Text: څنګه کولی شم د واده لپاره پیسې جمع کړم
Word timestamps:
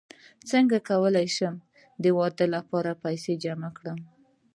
څنګه 0.49 0.77
کولی 0.89 1.27
شم 1.35 1.55
د 2.03 2.05
واده 2.17 2.45
لپاره 2.55 2.99
پیسې 3.03 3.33
جمع 3.43 3.69
کړم 3.77 3.99